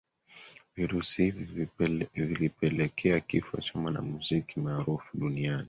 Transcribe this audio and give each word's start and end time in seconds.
virusi 0.75 1.23
hivi 1.23 1.69
vilipelekea 2.15 3.19
kifo 3.19 3.57
cha 3.61 3.79
mwanamuziki 3.79 4.59
maarufu 4.59 5.17
duniani 5.17 5.59